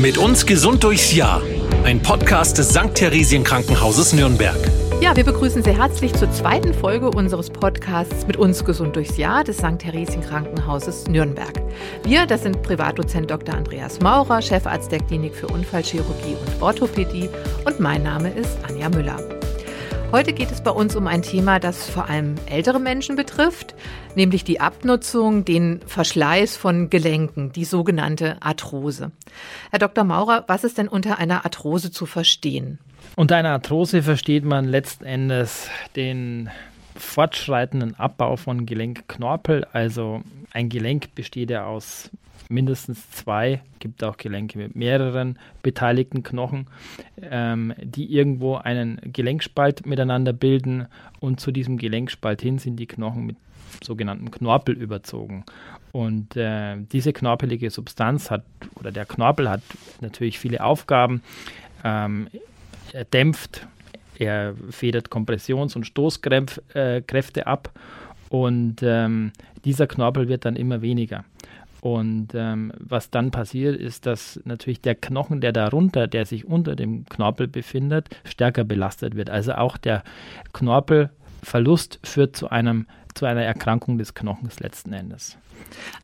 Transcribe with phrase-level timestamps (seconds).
[0.00, 1.42] Mit uns gesund durchs Jahr.
[1.82, 2.94] Ein Podcast des St.
[2.94, 4.56] Theresien Krankenhauses Nürnberg.
[5.00, 9.42] Ja, wir begrüßen Sie herzlich zur zweiten Folge unseres Podcasts mit uns gesund durchs Jahr
[9.42, 9.80] des St.
[9.80, 11.52] Theresien Krankenhauses Nürnberg.
[12.04, 13.56] Wir, das sind Privatdozent Dr.
[13.56, 17.28] Andreas Maurer, Chefarzt der Klinik für Unfallchirurgie und Orthopädie
[17.64, 19.18] und mein Name ist Anja Müller.
[20.10, 23.74] Heute geht es bei uns um ein Thema, das vor allem ältere Menschen betrifft,
[24.18, 29.12] nämlich die Abnutzung, den Verschleiß von Gelenken, die sogenannte Arthrose.
[29.70, 30.04] Herr Dr.
[30.04, 32.78] Maurer, was ist denn unter einer Arthrose zu verstehen?
[33.16, 36.50] Unter einer Arthrose versteht man letzten Endes den
[36.96, 39.66] fortschreitenden Abbau von Gelenkknorpel.
[39.72, 42.10] Also ein Gelenk besteht ja aus
[42.48, 46.66] mindestens zwei, gibt auch Gelenke mit mehreren beteiligten Knochen,
[47.22, 50.86] ähm, die irgendwo einen Gelenkspalt miteinander bilden
[51.20, 53.36] und zu diesem Gelenkspalt hin sind die Knochen mit
[53.82, 55.44] sogenannten Knorpel überzogen.
[55.92, 58.44] Und äh, diese knorpelige Substanz hat,
[58.74, 59.62] oder der Knorpel hat
[60.00, 61.22] natürlich viele Aufgaben.
[61.84, 62.28] Ähm,
[62.92, 63.66] er dämpft,
[64.18, 67.72] er federt Kompressions- und Stoßkräfte äh, ab
[68.28, 69.32] und ähm,
[69.64, 71.24] dieser Knorpel wird dann immer weniger.
[71.80, 76.74] Und ähm, was dann passiert, ist, dass natürlich der Knochen, der darunter, der sich unter
[76.74, 79.30] dem Knorpel befindet, stärker belastet wird.
[79.30, 80.02] Also auch der
[81.38, 85.36] Knorpelverlust führt zu einem zu einer Erkrankung des Knochens letzten Endes.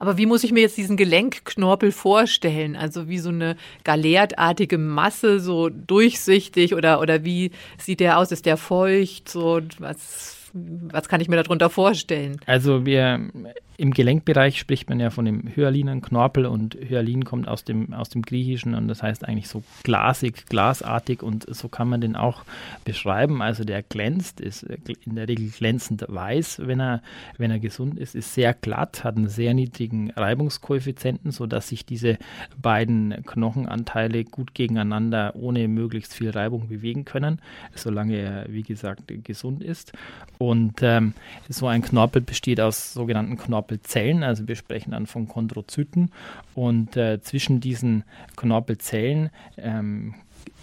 [0.01, 2.75] Aber wie muss ich mir jetzt diesen Gelenkknorpel vorstellen?
[2.75, 8.33] Also wie so eine galertartige Masse, so durchsichtig oder, oder wie sieht der aus?
[8.33, 9.29] Ist der feucht?
[9.29, 12.41] So was was kann ich mir darunter vorstellen?
[12.47, 13.29] Also wir
[13.77, 18.09] im Gelenkbereich spricht man ja von dem hyalinen Knorpel und Hyalin kommt aus dem, aus
[18.09, 22.45] dem Griechischen und das heißt eigentlich so glasig, glasartig und so kann man den auch
[22.85, 23.43] beschreiben.
[23.43, 27.03] Also der glänzt, ist in der Regel glänzend weiß, wenn er,
[27.37, 32.19] wenn er gesund ist, ist sehr glatt, hat einen sehr niedrigen Reibungskoeffizienten, sodass sich diese
[32.61, 37.41] beiden Knochenanteile gut gegeneinander ohne möglichst viel Reibung bewegen können,
[37.75, 39.93] solange er, wie gesagt, gesund ist.
[40.39, 41.15] Und ähm,
[41.49, 46.11] so ein Knorpel besteht aus sogenannten Knorpelzellen, also wir sprechen dann von Chondrozyten.
[46.55, 48.05] Und äh, zwischen diesen
[48.37, 50.15] Knorpelzellen ähm,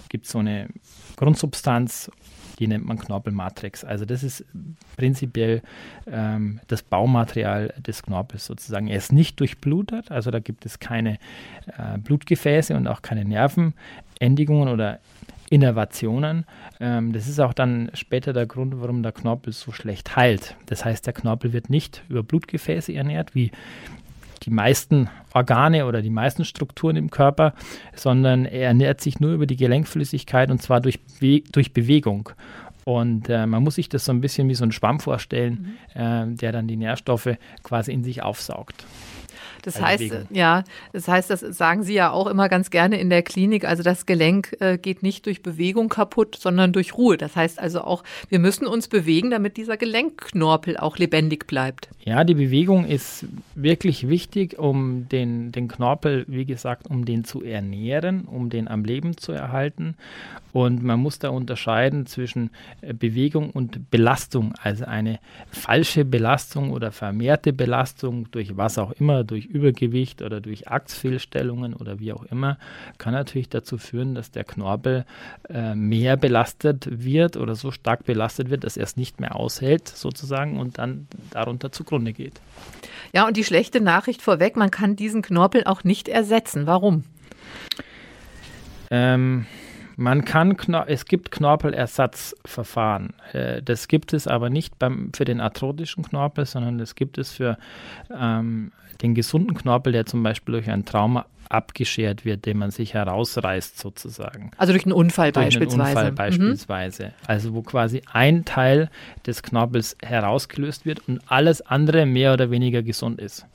[0.09, 0.67] gibt es so eine
[1.15, 2.11] Grundsubstanz,
[2.59, 3.83] die nennt man Knorpelmatrix.
[3.83, 4.45] Also das ist
[4.97, 5.63] prinzipiell
[6.05, 8.87] ähm, das Baumaterial des Knorpels sozusagen.
[8.87, 11.17] Er ist nicht durchblutet, also da gibt es keine
[11.65, 14.99] äh, Blutgefäße und auch keine Nervenendigungen oder
[15.51, 16.45] Innervationen.
[16.79, 20.55] Ähm, das ist auch dann später der Grund, warum der Knorpel so schlecht heilt.
[20.67, 23.51] Das heißt, der Knorpel wird nicht über Blutgefäße ernährt, wie
[24.43, 27.53] die meisten Organe oder die meisten Strukturen im Körper,
[27.93, 32.29] sondern er ernährt sich nur über die Gelenkflüssigkeit und zwar durch, Be durch Bewegung.
[32.85, 36.01] Und äh, man muss sich das so ein bisschen wie so ein Schwamm vorstellen, mhm.
[36.01, 38.85] äh, der dann die Nährstoffe quasi in sich aufsaugt.
[39.63, 40.27] Das heißt, Bewegung.
[40.31, 40.63] ja,
[40.93, 43.65] das heißt, das sagen Sie ja auch immer ganz gerne in der Klinik.
[43.65, 47.17] Also das Gelenk äh, geht nicht durch Bewegung kaputt, sondern durch Ruhe.
[47.17, 51.89] Das heißt also auch, wir müssen uns bewegen, damit dieser Gelenkknorpel auch lebendig bleibt.
[52.03, 57.43] Ja, die Bewegung ist wirklich wichtig, um den, den Knorpel, wie gesagt, um den zu
[57.43, 59.95] ernähren, um den am Leben zu erhalten.
[60.53, 62.49] Und man muss da unterscheiden zwischen
[62.81, 64.53] äh, Bewegung und Belastung.
[64.61, 65.19] Also eine
[65.49, 71.99] falsche Belastung oder vermehrte Belastung durch was auch immer, durch Übergewicht oder durch Achsfehlstellungen oder
[71.99, 72.57] wie auch immer,
[72.97, 75.05] kann natürlich dazu führen, dass der Knorpel
[75.49, 79.87] äh, mehr belastet wird oder so stark belastet wird, dass er es nicht mehr aushält
[79.87, 82.41] sozusagen und dann darunter zugrunde geht.
[83.13, 86.65] Ja, und die schlechte Nachricht vorweg, man kann diesen Knorpel auch nicht ersetzen.
[86.65, 87.03] Warum?
[88.89, 89.45] Ähm,
[89.97, 90.57] man kann,
[90.87, 93.13] es gibt Knorpelersatzverfahren.
[93.33, 97.31] Äh, das gibt es aber nicht beim, für den arthrotischen Knorpel, sondern das gibt es
[97.31, 97.57] für
[98.13, 98.71] ähm,
[99.01, 103.77] den gesunden Knorpel, der zum Beispiel durch ein Trauma abgeschert wird, den man sich herausreißt
[103.77, 104.51] sozusagen.
[104.57, 105.81] Also durch einen Unfall durch beispielsweise.
[105.81, 107.05] Einen Unfall beispielsweise.
[107.05, 107.11] Mhm.
[107.27, 108.89] Also wo quasi ein Teil
[109.25, 113.45] des Knorpels herausgelöst wird und alles andere mehr oder weniger gesund ist.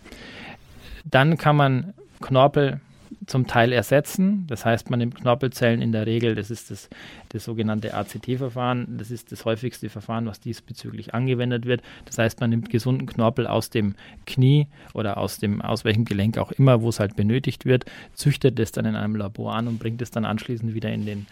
[1.05, 2.81] Dann kann man Knorpel
[3.27, 4.47] zum Teil ersetzen.
[4.47, 6.89] Das heißt, man nimmt Knorpelzellen in der Regel, das ist das,
[7.31, 11.83] das sogenannte ACT-Verfahren, das ist das häufigste Verfahren, was diesbezüglich angewendet wird.
[12.05, 13.97] Das heißt, man nimmt gesunden Knorpel aus dem
[14.27, 17.85] Knie oder aus dem, aus welchem Gelenk auch immer, wo es halt benötigt wird,
[18.15, 21.27] züchtet es dann in einem Labor an und bringt es dann anschließend wieder in den,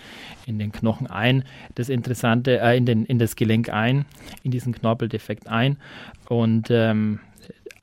[0.47, 1.45] in den Knochen ein.
[1.77, 4.05] Das Interessante, äh, in, den, in das Gelenk ein,
[4.43, 5.77] in diesen Knorpeldefekt ein.
[6.29, 7.21] Und ähm,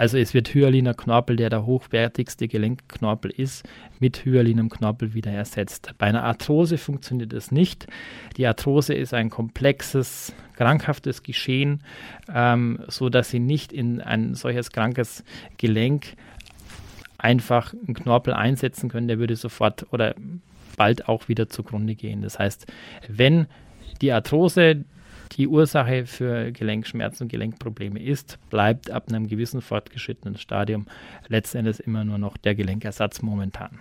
[0.01, 3.69] also es wird hyaliner Knorpel, der der hochwertigste Gelenkknorpel ist,
[3.99, 5.93] mit hyalinem Knorpel wieder ersetzt.
[5.99, 7.85] Bei einer Arthrose funktioniert das nicht.
[8.35, 11.83] Die Arthrose ist ein komplexes, krankhaftes Geschehen,
[12.33, 15.23] ähm, so dass sie nicht in ein solches krankes
[15.57, 16.15] Gelenk
[17.19, 20.15] einfach einen Knorpel einsetzen können, der würde sofort oder
[20.77, 22.23] bald auch wieder zugrunde gehen.
[22.23, 22.65] Das heißt,
[23.07, 23.45] wenn
[24.01, 24.83] die Arthrose
[25.31, 30.85] die Ursache für Gelenkschmerzen und Gelenkprobleme ist, bleibt ab einem gewissen fortgeschrittenen Stadium
[31.27, 33.79] letztendlich immer nur noch der Gelenkersatz momentan.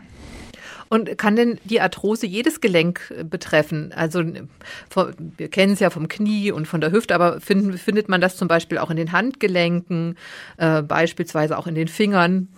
[0.89, 3.93] Und kann denn die Arthrose jedes Gelenk äh, betreffen?
[3.95, 8.21] Also wir kennen es ja vom Knie und von der Hüfte, aber find, findet man
[8.21, 10.17] das zum Beispiel auch in den Handgelenken,
[10.57, 12.49] äh, beispielsweise auch in den Fingern?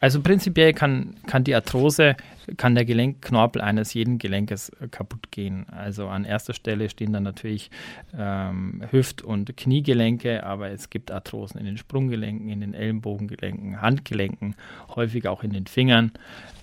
[0.00, 2.16] Also prinzipiell kann, kann die Arthrose,
[2.56, 5.66] kann der Gelenkknorpel eines jeden Gelenkes äh, kaputt gehen.
[5.70, 7.70] Also an erster Stelle stehen dann natürlich
[8.16, 14.56] ähm, Hüft- und Kniegelenke, aber es gibt Arthrosen in den Sprunggelenken, in den Ellenbogengelenken, Handgelenken,
[14.94, 16.12] häufig auch in den Fingern.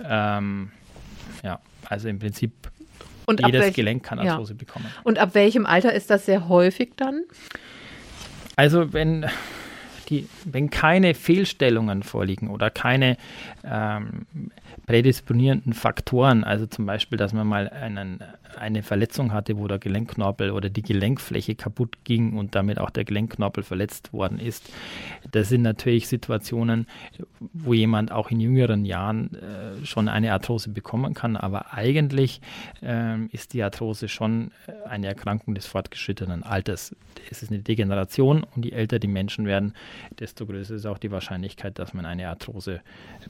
[0.04, 0.72] Ähm,
[1.44, 2.51] ja, also im Prinzip
[3.28, 4.57] und jedes welch, Gelenk kann Arthrose ja.
[4.57, 4.86] bekommen.
[5.04, 7.24] Und ab welchem Alter ist das sehr häufig dann?
[8.56, 9.25] Also wenn
[10.09, 13.18] die, wenn keine Fehlstellungen vorliegen oder keine
[13.63, 14.25] ähm,
[14.86, 18.19] prädisponierenden Faktoren, also zum Beispiel, dass man mal einen,
[18.58, 23.04] eine Verletzung hatte, wo der Gelenkknorpel oder die Gelenkfläche kaputt ging und damit auch der
[23.04, 24.72] Gelenkknorpel verletzt worden ist.
[25.31, 26.88] Das sind natürlich Situationen,
[27.54, 32.40] wo jemand auch in jüngeren Jahren äh, schon eine Arthrose bekommen kann, aber eigentlich
[32.81, 34.52] äh, ist die Arthrose schon
[34.88, 36.96] eine Erkrankung des fortgeschrittenen Alters.
[37.30, 39.74] Es ist eine Degeneration und je älter die Menschen werden,
[40.19, 42.81] desto größer ist auch die Wahrscheinlichkeit, dass man eine Arthrose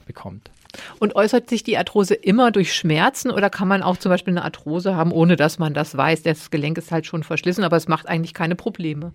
[0.06, 0.50] bekommt.
[0.98, 4.44] Und äußert sich die Arthrose immer durch Schmerzen oder kann man auch zum Beispiel eine
[4.44, 6.22] Arthrose haben, ohne dass man das weiß?
[6.22, 9.12] Das Gelenk ist halt schon verschlissen, aber es macht eigentlich keine Probleme.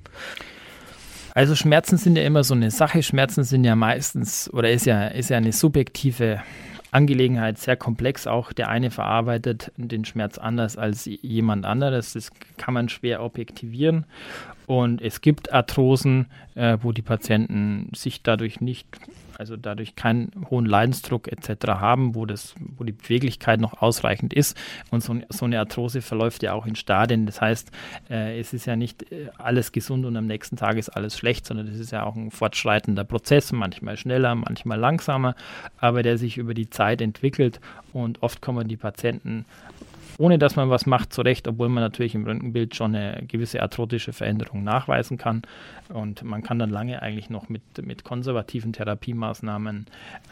[1.36, 3.02] Also Schmerzen sind ja immer so eine Sache.
[3.02, 6.42] Schmerzen sind ja meistens oder ist ja, ist ja eine subjektive
[6.92, 8.54] Angelegenheit, sehr komplex auch.
[8.54, 12.14] Der eine verarbeitet den Schmerz anders als jemand anderes.
[12.14, 14.06] Das kann man schwer objektivieren.
[14.68, 18.88] Und es gibt Arthrosen, äh, wo die Patienten sich dadurch nicht
[19.40, 21.68] also dadurch keinen hohen Leidensdruck etc.
[21.68, 24.58] haben, wo, das, wo die Beweglichkeit noch ausreichend ist.
[24.92, 27.26] Und so, so eine Arthrose verläuft ja auch in Stadien.
[27.26, 27.72] Das heißt,
[28.10, 31.46] äh, es ist ja nicht äh, alles gesund und am nächsten Tag ist alles schlecht,
[31.46, 35.36] sondern es ist ja auch ein fortschreitender Prozess, manchmal schneller, manchmal langsamer,
[35.78, 37.60] aber der sich über die Zeit entwickelt
[37.92, 39.46] und oft kommen die Patienten
[40.18, 44.14] ohne dass man was macht, zurecht, obwohl man natürlich im Röntgenbild schon eine gewisse arthrotische
[44.14, 45.44] Veränderung nachweisen kann.
[45.90, 49.86] Und man kann dann lange eigentlich noch mit, mit konservativen Therapiemaßnahmen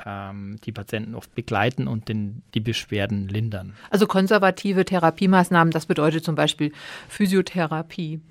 [0.05, 3.73] ähm, die Patienten oft begleiten und den, die Beschwerden lindern.
[3.89, 6.71] Also konservative Therapiemaßnahmen, das bedeutet zum Beispiel
[7.07, 8.21] Physiotherapie.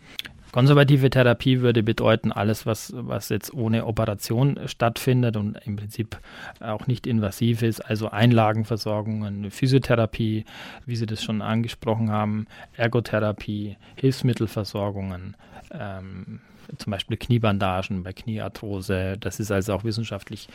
[0.52, 6.18] Konservative Therapie würde bedeuten, alles, was, was jetzt ohne Operation stattfindet und im Prinzip
[6.60, 10.44] auch nicht invasiv ist, also Einlagenversorgungen, Physiotherapie,
[10.86, 15.36] wie Sie das schon angesprochen haben, Ergotherapie, Hilfsmittelversorgungen,
[15.72, 16.40] ähm,
[16.76, 19.16] zum Beispiel Kniebandagen bei Kniearthrose.
[19.18, 20.48] Das ist also auch wissenschaftlich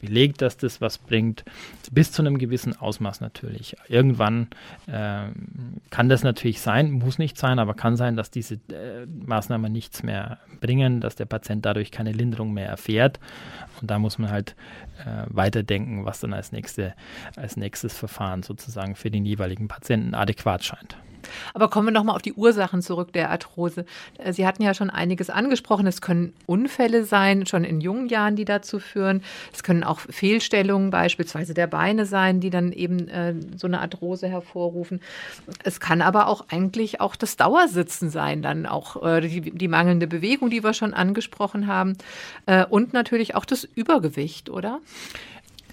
[0.00, 1.44] belegt, dass das was bringt,
[1.90, 3.76] bis zu einem gewissen Ausmaß natürlich.
[3.88, 4.48] Irgendwann
[4.86, 5.26] äh,
[5.90, 10.02] kann das natürlich sein, muss nicht sein, aber kann sein, dass diese äh, Maßnahmen nichts
[10.02, 13.20] mehr bringen, dass der Patient dadurch keine Linderung mehr erfährt.
[13.80, 14.54] Und da muss man halt
[15.04, 16.94] äh, weiterdenken, was dann als, nächste,
[17.36, 20.96] als nächstes Verfahren sozusagen für den jeweiligen Patienten adäquat scheint.
[21.54, 23.84] Aber kommen wir nochmal auf die Ursachen zurück der Arthrose.
[24.18, 25.86] Äh, Sie hatten ja schon einiges angesprochen.
[25.86, 29.22] Es können Unfälle sein, schon in jungen Jahren, die dazu führen.
[29.52, 34.28] Es können auch Fehlstellungen beispielsweise der Beine sein, die dann eben äh, so eine Arthrose
[34.28, 35.00] hervorrufen.
[35.64, 40.06] Es kann aber auch eigentlich auch das Dauersitzen sein, dann auch äh, die, die, mangelnde
[40.06, 41.96] Bewegung, die wir schon angesprochen haben.
[42.46, 44.80] Äh, und natürlich auch das Übergewicht, oder?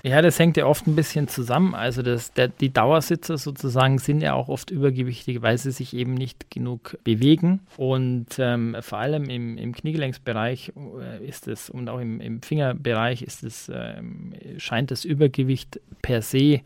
[0.03, 1.75] Ja, das hängt ja oft ein bisschen zusammen.
[1.75, 6.13] Also das, der, die Dauersitzer sozusagen sind ja auch oft übergewichtig, weil sie sich eben
[6.13, 7.59] nicht genug bewegen.
[7.75, 13.21] Und ähm, vor allem im, im Kniegelenksbereich äh, ist es und auch im, im Fingerbereich
[13.21, 16.61] ist es, ähm, scheint das Übergewicht per se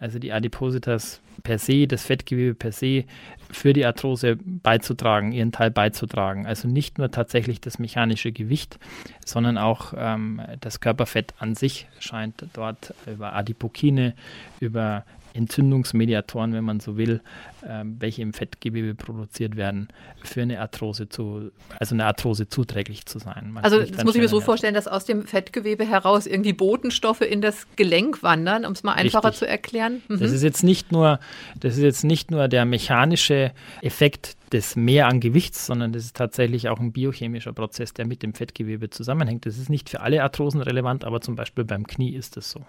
[0.00, 3.04] also die Adipositas per se, das Fettgewebe per se,
[3.50, 6.46] für die Arthrose beizutragen, ihren Teil beizutragen.
[6.46, 8.78] Also nicht nur tatsächlich das mechanische Gewicht,
[9.24, 14.14] sondern auch ähm, das Körperfett an sich scheint dort über Adipokine,
[14.60, 15.04] über
[15.38, 17.20] Entzündungsmediatoren, wenn man so will,
[17.62, 19.88] äh, welche im Fettgewebe produziert werden,
[20.22, 23.52] für eine Arthrose zu, also eine Arthrose zuträglich zu sein.
[23.52, 27.22] Man also das muss ich mir so vorstellen, dass aus dem Fettgewebe heraus irgendwie Botenstoffe
[27.22, 29.38] in das Gelenk wandern, um es mal einfacher Richtig.
[29.38, 30.02] zu erklären.
[30.08, 30.18] Mhm.
[30.18, 31.20] Das ist jetzt nicht nur,
[31.60, 36.16] das ist jetzt nicht nur der mechanische Effekt des Mehr an Gewichts, sondern das ist
[36.16, 39.46] tatsächlich auch ein biochemischer Prozess, der mit dem Fettgewebe zusammenhängt.
[39.46, 42.60] Das ist nicht für alle Arthrosen relevant, aber zum Beispiel beim Knie ist das so.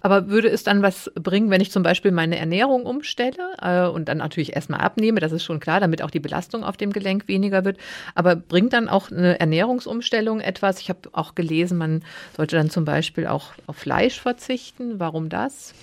[0.00, 4.08] Aber würde es dann was bringen, wenn ich zum Beispiel meine Ernährung umstelle äh, und
[4.08, 7.28] dann natürlich erstmal abnehme, das ist schon klar, damit auch die Belastung auf dem Gelenk
[7.28, 7.78] weniger wird.
[8.14, 10.80] Aber bringt dann auch eine Ernährungsumstellung etwas?
[10.80, 12.02] Ich habe auch gelesen, man
[12.36, 14.98] sollte dann zum Beispiel auch auf Fleisch verzichten.
[14.98, 15.74] Warum das?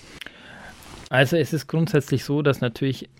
[1.10, 3.10] Also es ist grundsätzlich so, dass natürlich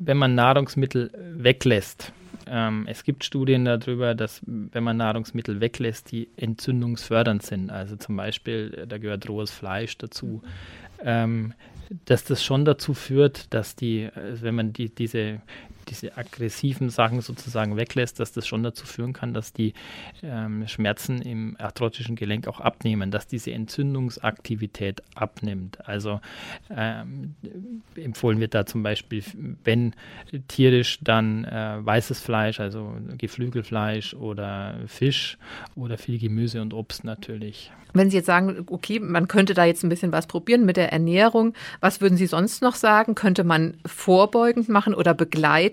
[0.00, 2.12] wenn man Nahrungsmittel weglässt.
[2.46, 8.16] Ähm, es gibt Studien darüber, dass wenn man Nahrungsmittel weglässt, die entzündungsfördernd sind, also zum
[8.16, 10.42] Beispiel, da gehört rohes Fleisch dazu,
[11.04, 11.52] ähm,
[12.06, 15.42] dass das schon dazu führt, dass die, also wenn man die, diese
[15.90, 19.74] diese aggressiven Sachen sozusagen weglässt, dass das schon dazu führen kann, dass die
[20.22, 25.86] ähm, Schmerzen im arthrotischen Gelenk auch abnehmen, dass diese Entzündungsaktivität abnimmt.
[25.86, 26.20] Also
[26.70, 27.34] ähm,
[27.96, 29.22] empfohlen wird da zum Beispiel,
[29.64, 29.94] wenn
[30.48, 35.38] tierisch, dann äh, weißes Fleisch, also Geflügelfleisch oder Fisch
[35.74, 37.70] oder viel Gemüse und Obst natürlich.
[37.92, 40.92] Wenn Sie jetzt sagen, okay, man könnte da jetzt ein bisschen was probieren mit der
[40.92, 43.14] Ernährung, was würden Sie sonst noch sagen?
[43.14, 45.14] Könnte man vorbeugend machen oder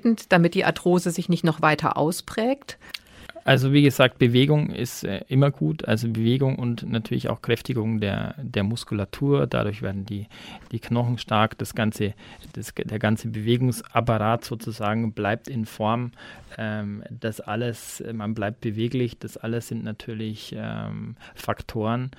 [0.07, 2.77] begleitend, damit die Arthrose sich nicht noch weiter ausprägt?
[3.47, 5.87] Also wie gesagt, Bewegung ist äh, immer gut.
[5.87, 9.47] Also Bewegung und natürlich auch Kräftigung der, der Muskulatur.
[9.47, 10.27] Dadurch werden die,
[10.73, 11.57] die Knochen stark.
[11.57, 12.13] Das ganze,
[12.51, 16.11] das, der ganze Bewegungsapparat sozusagen bleibt in Form.
[16.57, 19.17] Ähm, das alles, man bleibt beweglich.
[19.17, 22.11] Das alles sind natürlich ähm, Faktoren,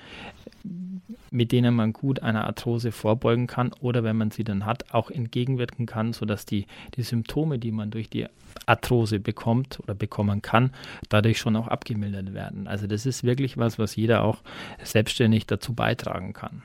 [1.31, 5.11] mit denen man gut einer Arthrose vorbeugen kann oder wenn man sie dann hat, auch
[5.11, 6.67] entgegenwirken kann, sodass die,
[6.97, 8.29] die Symptome, die man durch die
[8.67, 10.73] Arthrose bekommt oder bekommen kann,
[11.19, 12.69] dadurch schon auch abgemildert werden.
[12.69, 14.43] Also das ist wirklich was, was jeder auch
[14.83, 16.63] selbstständig dazu beitragen kann.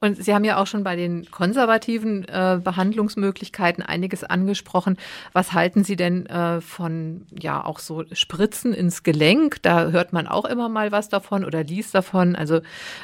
[0.00, 4.96] Und Sie haben ja auch schon bei den konservativen äh, Behandlungsmöglichkeiten einiges angesprochen.
[5.32, 9.62] Was halten Sie denn äh, von ja auch so Spritzen ins Gelenk?
[9.62, 12.34] Da hört man auch immer mal was davon oder liest davon.
[12.34, 12.60] Also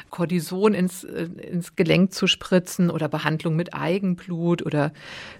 [0.09, 4.91] Cortison ins, äh, ins Gelenk zu spritzen oder Behandlung mit Eigenblut oder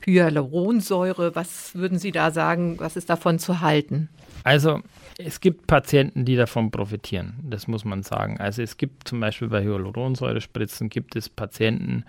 [0.06, 1.36] Hyaluronsäure.
[1.36, 2.80] Was würden Sie da sagen?
[2.80, 4.10] Was ist davon zu halten?
[4.44, 4.80] Also
[5.18, 8.40] es gibt Patienten, die davon profitieren, das muss man sagen.
[8.40, 12.04] Also es gibt zum Beispiel bei Hyaluronsäurespritzen gibt es Patienten,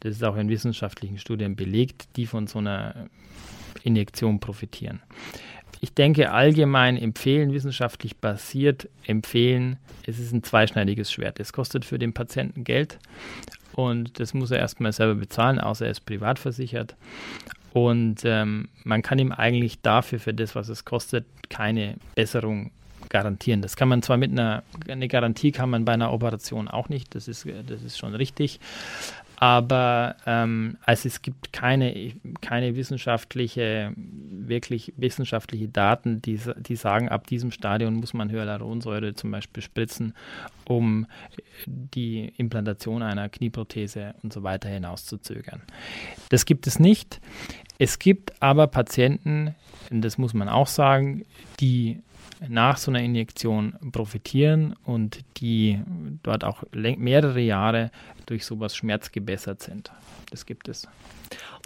[0.00, 3.08] das ist auch in wissenschaftlichen Studien belegt, die von so einer
[3.84, 5.00] Injektion profitieren.
[5.80, 11.38] Ich denke allgemein empfehlen, wissenschaftlich basiert empfehlen, es ist ein zweischneidiges Schwert.
[11.38, 12.98] Es kostet für den Patienten Geld
[13.74, 16.96] und das muss er erstmal selber bezahlen, außer er ist privat versichert.
[17.72, 22.72] Und ähm, man kann ihm eigentlich dafür, für das, was es kostet, keine Besserung
[23.12, 23.60] garantieren.
[23.60, 27.14] Das kann man zwar mit einer, eine Garantie kann man bei einer Operation auch nicht,
[27.14, 28.58] das ist, das ist schon richtig.
[29.36, 37.26] Aber ähm, also es gibt keine, keine wissenschaftliche, wirklich wissenschaftliche Daten, die, die sagen, ab
[37.26, 40.14] diesem Stadion muss man Hyaluronsäure zum Beispiel spritzen,
[40.64, 41.06] um
[41.66, 45.60] die Implantation einer Knieprothese und so weiter hinauszuzögern.
[46.28, 47.20] Das gibt es nicht.
[47.78, 49.56] Es gibt aber Patienten,
[49.90, 51.24] das muss man auch sagen,
[51.58, 52.00] die
[52.48, 55.80] nach so einer Injektion profitieren und die
[56.22, 57.90] dort auch mehrere Jahre
[58.26, 59.92] durch sowas schmerzgebessert sind.
[60.30, 60.88] Das gibt es.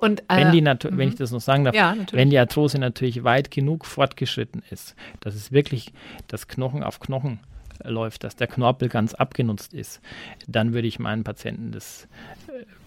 [0.00, 1.18] Und, äh, wenn, die wenn ich mhm.
[1.18, 5.52] das noch sagen darf, ja, wenn die Arthrose natürlich weit genug fortgeschritten ist, dass es
[5.52, 5.92] wirklich
[6.28, 7.40] das Knochen auf Knochen
[7.84, 10.00] läuft, dass der Knorpel ganz abgenutzt ist,
[10.46, 12.08] dann würde ich meinen Patienten das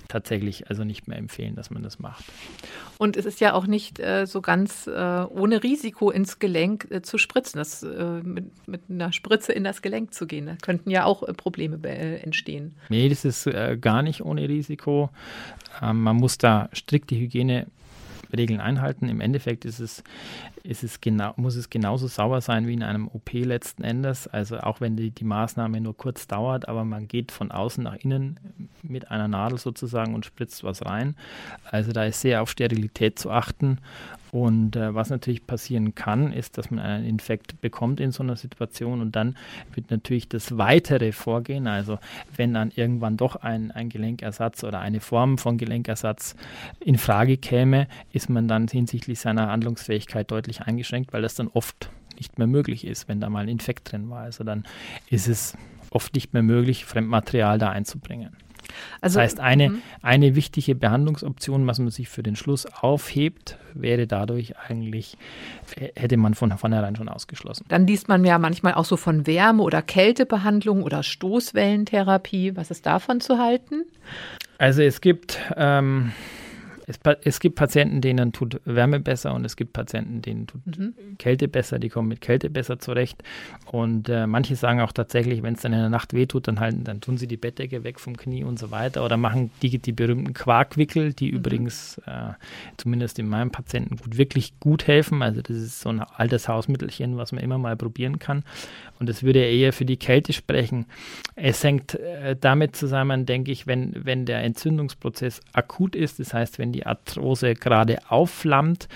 [0.09, 2.25] tatsächlich also nicht mehr empfehlen, dass man das macht.
[2.97, 7.01] Und es ist ja auch nicht äh, so ganz äh, ohne Risiko ins Gelenk äh,
[7.01, 10.47] zu spritzen, das, äh, mit, mit, einer Spritze in das Gelenk zu gehen.
[10.47, 12.75] Da könnten ja auch äh, Probleme äh, entstehen.
[12.89, 13.49] Nee, das ist
[13.79, 15.09] gar nicht ohne Risiko.
[15.81, 17.67] Ähm, man muss da strikte Hygiene
[18.35, 19.09] Regeln einhalten.
[19.09, 20.03] Im Endeffekt ist es,
[20.63, 24.27] ist es genau, muss es genauso sauer sein wie in einem OP letzten Endes.
[24.27, 27.95] Also auch wenn die, die Maßnahme nur kurz dauert, aber man geht von außen nach
[27.95, 28.39] innen
[28.83, 31.15] mit einer Nadel sozusagen und spritzt was rein.
[31.63, 33.79] Also da ist sehr auf Sterilität zu achten
[34.31, 38.35] und äh, was natürlich passieren kann, ist, dass man einen Infekt bekommt in so einer
[38.35, 39.35] Situation und dann
[39.73, 41.99] wird natürlich das weitere Vorgehen, also
[42.35, 46.35] wenn dann irgendwann doch ein, ein Gelenkersatz oder eine Form von Gelenkersatz
[46.79, 51.89] in Frage käme, ist man dann hinsichtlich seiner Handlungsfähigkeit deutlich eingeschränkt, weil das dann oft
[52.17, 54.21] nicht mehr möglich ist, wenn da mal ein Infekt drin war.
[54.21, 54.65] Also dann
[55.09, 55.57] ist es
[55.89, 58.35] oft nicht mehr möglich, Fremdmaterial da einzubringen.
[59.01, 59.81] Also, das heißt, eine, mhm.
[60.01, 65.17] eine wichtige Behandlungsoption, was man sich für den Schluss aufhebt, wäre dadurch eigentlich,
[65.75, 67.65] äh, hätte man von vornherein schon ausgeschlossen.
[67.69, 72.55] Dann liest man ja manchmal auch so von Wärme- oder Kältebehandlung oder Stoßwellentherapie.
[72.55, 73.85] Was ist davon zu halten?
[74.57, 76.11] Also es gibt, ähm,
[76.89, 80.93] Es, es, gibt Patienten, denen tut Wärme besser und es gibt Patienten, denen tut mhm.
[81.19, 83.21] Kälte besser, die kommen mit Kälte besser zurecht.
[83.71, 86.83] Und äh, manche sagen auch tatsächlich, wenn es dann in der Nacht wehtut, dann halten,
[86.83, 89.91] dann tun sie die Bettdecke weg vom Knie und so weiter oder machen die, die
[89.91, 91.37] berühmten Quarkwickel, die mhm.
[91.37, 92.33] übrigens äh,
[92.77, 95.21] zumindest in meinem Patienten gut, wirklich gut helfen.
[95.21, 98.43] Also das ist so ein altes Hausmittelchen, was man immer mal probieren kann.
[98.99, 100.85] Und das würde eher für die Kälte sprechen.
[101.35, 106.59] Es hängt äh, damit zusammen, denke ich, wenn, wenn der Entzündungsprozess akut ist, das heißt,
[106.59, 108.89] wenn die Arthrose gerade aufflammt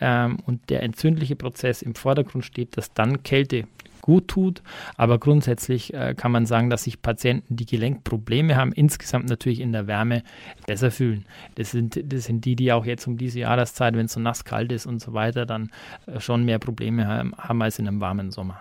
[0.00, 3.64] ähm, und der entzündliche Prozess im Vordergrund steht, dass dann Kälte
[4.08, 4.62] gut tut.
[4.96, 9.72] Aber grundsätzlich äh, kann man sagen, dass sich Patienten, die Gelenkprobleme haben, insgesamt natürlich in
[9.72, 10.22] der Wärme
[10.66, 11.26] besser fühlen.
[11.56, 14.44] Das sind, das sind die, die auch jetzt um diese Jahreszeit, wenn es so nass
[14.44, 15.70] kalt ist und so weiter, dann
[16.06, 18.58] äh, schon mehr Probleme haben, haben als in einem warmen Sommer.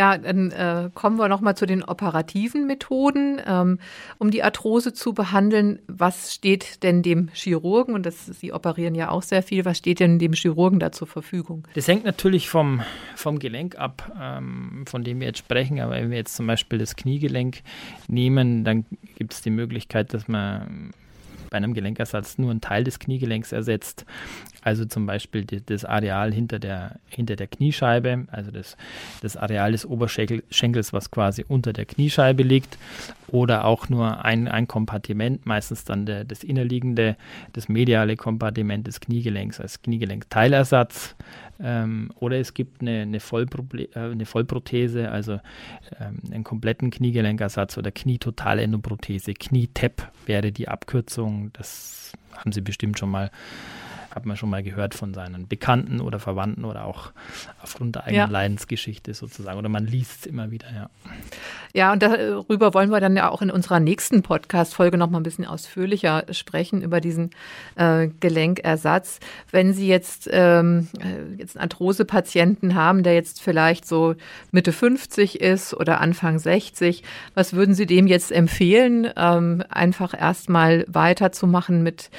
[0.00, 3.78] Ja, dann äh, kommen wir nochmal zu den operativen Methoden, ähm,
[4.16, 5.78] um die Arthrose zu behandeln.
[5.88, 10.00] Was steht denn dem Chirurgen, und das, Sie operieren ja auch sehr viel, was steht
[10.00, 11.68] denn dem Chirurgen da zur Verfügung?
[11.74, 12.80] Das hängt natürlich vom,
[13.14, 15.80] vom Gelenk ab, ähm, von dem wir jetzt sprechen.
[15.80, 17.58] Aber wenn wir jetzt zum Beispiel das Kniegelenk
[18.08, 18.86] nehmen, dann
[19.18, 20.92] gibt es die Möglichkeit, dass man
[21.50, 24.06] bei einem Gelenkersatz nur einen Teil des Kniegelenks ersetzt.
[24.62, 28.76] Also zum Beispiel die, das Areal hinter der, hinter der Kniescheibe, also das,
[29.22, 32.78] das Areal des Oberschenkels, was quasi unter der Kniescheibe liegt.
[33.28, 37.16] Oder auch nur ein, ein Kompartiment, meistens dann der, das innerliegende,
[37.52, 41.14] das mediale Kompartiment des Kniegelenks als Kniegelenksteilersatz.
[41.62, 45.40] Ähm, oder es gibt eine, eine, Vollproble äh, eine Vollprothese, also
[46.00, 49.34] ähm, einen kompletten Kniegelenkersatz oder Knietotale Endoprothese.
[49.34, 51.50] Knietep wäre die Abkürzung.
[51.52, 53.30] Das haben Sie bestimmt schon mal
[54.14, 57.12] hat man schon mal gehört von seinen Bekannten oder Verwandten oder auch
[57.62, 58.26] aufgrund der eigenen ja.
[58.26, 59.58] Leidensgeschichte sozusagen.
[59.58, 60.90] Oder man liest es immer wieder, ja.
[61.72, 65.22] Ja, und darüber wollen wir dann ja auch in unserer nächsten Podcast-Folge noch mal ein
[65.22, 67.30] bisschen ausführlicher sprechen, über diesen
[67.76, 69.20] äh, Gelenkersatz.
[69.52, 74.16] Wenn Sie jetzt, ähm, äh, jetzt einen Arthrose-Patienten haben, der jetzt vielleicht so
[74.50, 80.84] Mitte 50 ist oder Anfang 60, was würden Sie dem jetzt empfehlen, ähm, einfach erstmal
[80.88, 82.10] weiterzumachen mit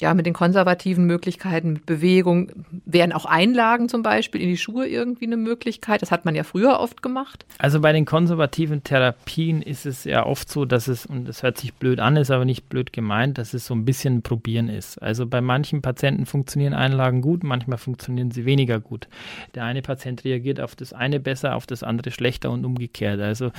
[0.00, 2.50] ja, mit den konservativen Möglichkeiten, mit Bewegung,
[2.84, 6.02] wären auch Einlagen zum Beispiel in die Schuhe irgendwie eine Möglichkeit?
[6.02, 7.46] Das hat man ja früher oft gemacht.
[7.58, 11.58] Also bei den konservativen Therapien ist es ja oft so, dass es, und das hört
[11.58, 15.00] sich blöd an, ist aber nicht blöd gemeint, dass es so ein bisschen Probieren ist.
[15.02, 19.08] Also bei manchen Patienten funktionieren Einlagen gut, manchmal funktionieren sie weniger gut.
[19.54, 23.20] Der eine Patient reagiert auf das eine besser, auf das andere schlechter und umgekehrt.
[23.20, 23.52] Also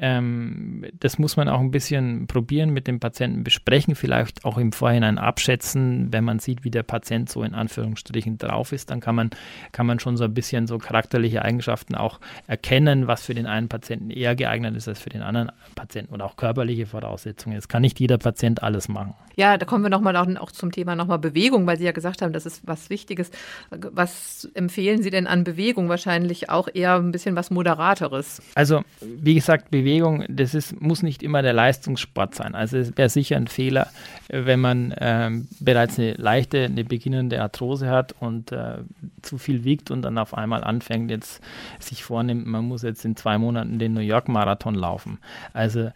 [0.00, 4.72] ähm, das muss man auch ein bisschen probieren, mit dem Patienten besprechen, vielleicht auch im
[4.72, 5.71] Vorhinein abschätzen.
[5.74, 9.30] Wenn man sieht, wie der Patient so in Anführungsstrichen drauf ist, dann kann man,
[9.72, 13.68] kann man schon so ein bisschen so charakterliche Eigenschaften auch erkennen, was für den einen
[13.68, 17.56] Patienten eher geeignet ist als für den anderen Patienten und auch körperliche Voraussetzungen.
[17.56, 19.14] Es kann nicht jeder Patient alles machen.
[19.36, 22.22] Ja, da kommen wir nochmal auch, auch zum Thema nochmal Bewegung, weil Sie ja gesagt
[22.22, 23.30] haben, das ist was Wichtiges.
[23.70, 25.88] Was empfehlen Sie denn an Bewegung?
[25.88, 28.42] Wahrscheinlich auch eher ein bisschen was Moderateres.
[28.54, 32.54] Also, wie gesagt, Bewegung Bewegung, das ist, muss nicht immer der Leistungssport sein.
[32.54, 33.88] Also es wäre sicher ein Fehler,
[34.28, 38.78] wenn man ähm, bereits eine leichte, eine beginnende Arthrose hat und äh,
[39.22, 41.42] zu viel wiegt und dann auf einmal anfängt, jetzt
[41.78, 45.18] sich vornimmt, man muss jetzt in zwei Monaten den New York Marathon laufen.
[45.52, 45.90] Also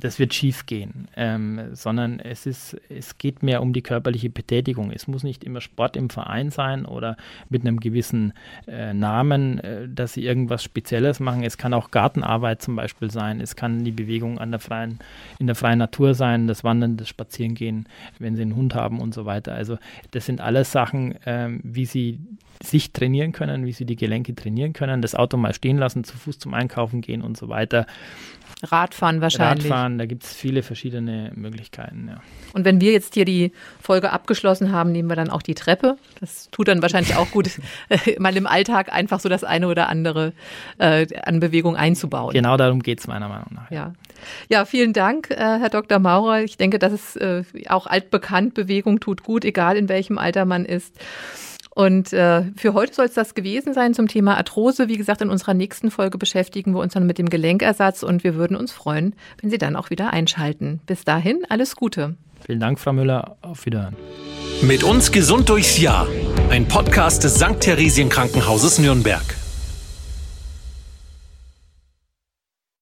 [0.00, 4.90] das wird schief gehen, ähm, sondern es, ist, es geht mehr um die körperliche Betätigung.
[4.90, 7.16] Es muss nicht immer Sport im Verein sein oder
[7.48, 8.34] mit einem gewissen
[8.66, 11.42] äh, Namen, äh, dass sie irgendwas Spezielles machen.
[11.42, 13.40] Es kann auch Gartenarbeit zum Beispiel sein.
[13.40, 14.98] Es kann die Bewegung an der freien,
[15.38, 19.14] in der freien Natur sein, das Wandern, das Spazierengehen, wenn sie einen Hund haben und
[19.14, 19.54] so weiter.
[19.54, 19.78] Also
[20.10, 22.18] das sind alles Sachen, ähm, wie sie
[22.62, 26.16] sich trainieren können, wie sie die Gelenke trainieren können, das Auto mal stehen lassen, zu
[26.16, 27.86] Fuß zum Einkaufen gehen und so weiter.
[28.62, 29.70] Radfahren wahrscheinlich.
[29.70, 32.20] Radfahren, da gibt es viele verschiedene Möglichkeiten, ja.
[32.52, 35.96] Und wenn wir jetzt hier die Folge abgeschlossen haben, nehmen wir dann auch die Treppe.
[36.20, 37.50] Das tut dann wahrscheinlich auch gut,
[38.18, 40.32] mal im Alltag einfach so das eine oder andere
[40.78, 42.32] äh, an Bewegung einzubauen.
[42.32, 43.70] Genau darum geht es meiner Meinung nach.
[43.70, 43.92] Ja.
[44.48, 45.98] ja, vielen Dank, äh, Herr Dr.
[45.98, 46.42] Maurer.
[46.42, 48.54] Ich denke, das ist äh, auch altbekannt.
[48.54, 50.94] Bewegung tut gut, egal in welchem Alter man ist.
[51.74, 54.88] Und äh, für heute soll es das gewesen sein zum Thema Arthrose.
[54.88, 58.36] Wie gesagt, in unserer nächsten Folge beschäftigen wir uns dann mit dem Gelenkersatz und wir
[58.36, 60.80] würden uns freuen, wenn Sie dann auch wieder einschalten.
[60.86, 62.14] Bis dahin, alles Gute.
[62.46, 63.36] Vielen Dank, Frau Müller.
[63.42, 63.96] Auf Wiederhören.
[64.62, 66.06] Mit uns gesund durchs Jahr.
[66.50, 67.58] Ein Podcast des St.
[67.60, 69.43] Theresien Krankenhauses Nürnberg.